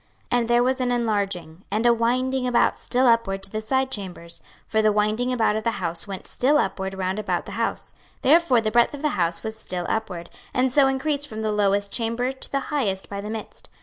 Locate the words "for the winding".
4.65-5.31